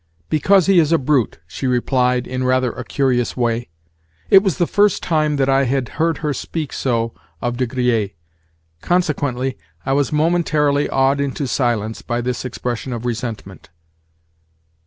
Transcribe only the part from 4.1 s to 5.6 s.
It was the first time that